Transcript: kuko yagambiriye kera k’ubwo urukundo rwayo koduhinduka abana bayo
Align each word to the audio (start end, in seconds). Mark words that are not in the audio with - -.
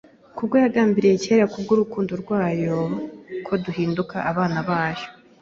kuko 0.37 0.53
yagambiriye 0.63 1.15
kera 1.23 1.45
k’ubwo 1.51 1.71
urukundo 1.75 2.11
rwayo 2.21 2.77
koduhinduka 3.45 4.15
abana 4.31 4.59
bayo 4.69 5.05